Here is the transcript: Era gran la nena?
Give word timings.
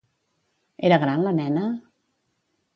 Era 0.89 0.99
gran 1.05 1.23
la 1.27 1.35
nena? 1.43 1.69